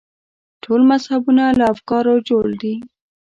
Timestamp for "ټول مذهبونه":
0.63-1.43